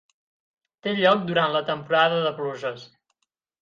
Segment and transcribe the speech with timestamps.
[0.87, 2.93] Té lloc durant la temporada de pluges.